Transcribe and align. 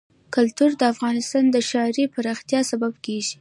کلتور 0.35 0.71
د 0.77 0.81
افغانستان 0.93 1.45
د 1.51 1.57
ښاري 1.69 2.05
پراختیا 2.13 2.59
سبب 2.71 2.93
کېږي. 3.05 3.29